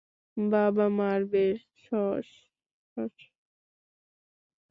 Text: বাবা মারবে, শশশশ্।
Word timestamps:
বাবা 0.37 0.85
মারবে, 0.97 1.45
শশশশ্। 1.83 3.21